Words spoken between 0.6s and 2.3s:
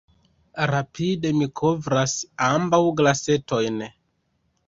Rapide mi kovras